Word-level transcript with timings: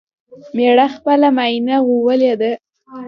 مېړه 0.55 0.87
خپله 0.95 1.27
ماينه 1.37 1.75
غوولې 1.85 2.33
ده 2.41 2.51